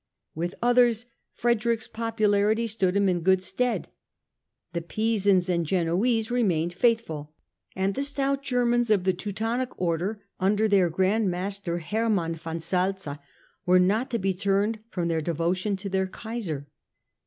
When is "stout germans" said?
8.01-8.89